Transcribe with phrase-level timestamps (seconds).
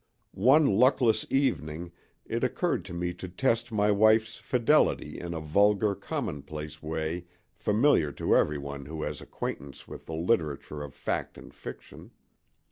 [0.33, 1.91] One luckless evening
[2.25, 8.11] it occurred to me to test my wife's fidelity in a vulgar, commonplace way familiar
[8.13, 12.09] to everyone who has acquaintance with the literature of fact and fiction.